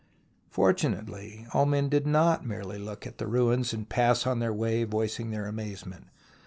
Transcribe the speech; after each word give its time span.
Fortunately, 0.49 1.45
all 1.53 1.67
men 1.67 1.87
did 1.87 2.07
not 2.07 2.43
merely 2.43 2.79
look 2.79 3.05
at 3.05 3.19
the 3.19 3.27
ruins 3.27 3.71
and 3.71 3.87
pass 3.87 4.25
on 4.25 4.39
their 4.39 4.49
way 4.51 4.83
voicing 4.83 5.29
their 5.29 5.45
amaze 5.45 5.85
ment. 5.85 6.07